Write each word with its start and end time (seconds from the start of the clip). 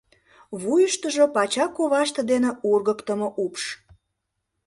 Вуйыштыжо 0.61 1.25
пача 1.35 1.65
коваште 1.75 2.21
дене 2.31 2.51
ургыктымо 2.71 3.27
упш. 3.43 3.63